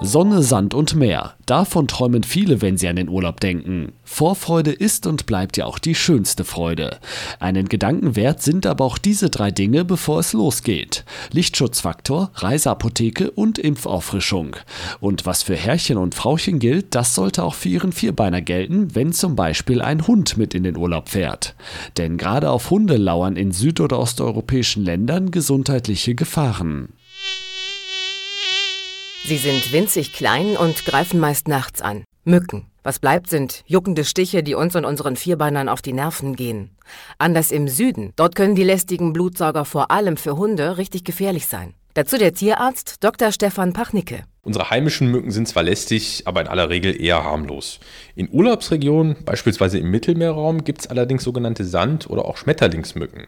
[0.00, 1.34] Sonne, Sand und Meer.
[1.46, 3.92] Davon träumen viele, wenn sie an den Urlaub denken.
[4.02, 6.98] Vorfreude ist und bleibt ja auch die schönste Freude.
[7.38, 11.04] Einen Gedanken wert sind aber auch diese drei Dinge, bevor es losgeht.
[11.32, 14.56] Lichtschutzfaktor, Reiseapotheke und Impfauffrischung.
[15.00, 19.12] Und was für Herrchen und Frauchen gilt, das sollte auch für ihren Vierbeiner gelten, wenn
[19.12, 21.54] zum Beispiel ein Hund mit in den Urlaub fährt.
[21.96, 26.88] Denn gerade auf Hunde lauern in süd- oder osteuropäischen Ländern gesundheitliche Gefahren.
[29.26, 32.04] Sie sind winzig klein und greifen meist nachts an.
[32.24, 32.66] Mücken.
[32.82, 36.76] Was bleibt, sind juckende Stiche, die uns und unseren Vierbeinern auf die Nerven gehen.
[37.16, 38.12] Anders im Süden.
[38.16, 41.72] Dort können die lästigen Blutsauger vor allem für Hunde richtig gefährlich sein.
[41.94, 43.32] Dazu der Tierarzt Dr.
[43.32, 44.24] Stefan Pachnicke.
[44.44, 47.80] Unsere heimischen Mücken sind zwar lästig, aber in aller Regel eher harmlos.
[48.14, 53.26] In Urlaubsregionen, beispielsweise im Mittelmeerraum, gibt es allerdings sogenannte Sand- oder auch Schmetterlingsmücken.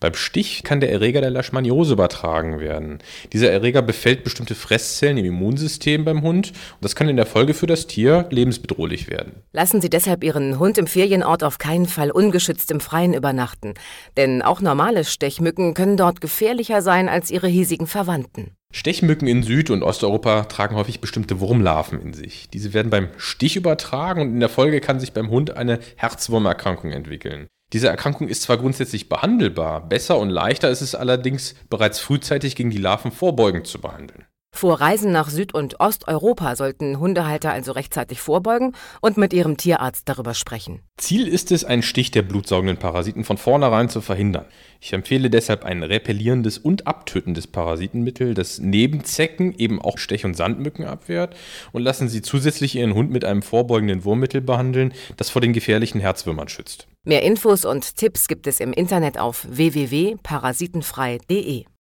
[0.00, 3.00] Beim Stich kann der Erreger der Leishmaniose übertragen werden.
[3.34, 7.52] Dieser Erreger befällt bestimmte Fresszellen im Immunsystem beim Hund und das kann in der Folge
[7.52, 9.42] für das Tier lebensbedrohlich werden.
[9.52, 13.74] Lassen Sie deshalb Ihren Hund im Ferienort auf keinen Fall ungeschützt im Freien übernachten,
[14.16, 18.56] denn auch normale Stechmücken können dort gefährlicher sein als ihre hiesigen Verwandten.
[18.74, 22.50] Stechmücken in Süd- und Osteuropa tragen häufig bestimmte Wurmlarven in sich.
[22.50, 26.90] Diese werden beim Stich übertragen und in der Folge kann sich beim Hund eine Herzwurmerkrankung
[26.90, 27.46] entwickeln.
[27.72, 32.70] Diese Erkrankung ist zwar grundsätzlich behandelbar, besser und leichter ist es allerdings, bereits frühzeitig gegen
[32.70, 34.26] die Larven vorbeugend zu behandeln.
[34.56, 40.08] Vor Reisen nach Süd- und Osteuropa sollten Hundehalter also rechtzeitig vorbeugen und mit ihrem Tierarzt
[40.08, 40.80] darüber sprechen.
[40.96, 44.44] Ziel ist es, einen Stich der blutsaugenden Parasiten von vornherein zu verhindern.
[44.80, 50.36] Ich empfehle deshalb ein repellierendes und abtötendes Parasitenmittel, das neben Zecken eben auch Stech- und
[50.36, 51.34] Sandmücken abwehrt
[51.72, 56.00] und lassen Sie zusätzlich Ihren Hund mit einem vorbeugenden Wurmmittel behandeln, das vor den gefährlichen
[56.00, 56.86] Herzwürmern schützt.
[57.02, 61.64] Mehr Infos und Tipps gibt es im Internet auf www.parasitenfrei.de.